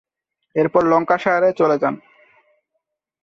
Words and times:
এরপর 0.55 0.81
ল্যাঙ্কাশায়ারের 0.85 1.53
চলে 1.55 1.77
যান। 1.77 1.95